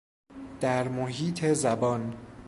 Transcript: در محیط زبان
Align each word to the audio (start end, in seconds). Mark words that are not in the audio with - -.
در 0.61 0.87
محیط 0.87 1.45
زبان 1.45 2.17